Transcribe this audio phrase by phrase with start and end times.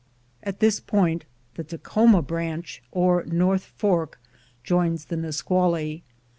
[0.41, 4.19] At this point the Takhoma branch or North Fork
[4.63, 6.01] joins the Nisqually.